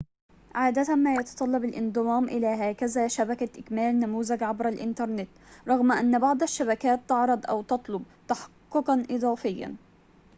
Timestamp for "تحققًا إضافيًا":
8.27-9.75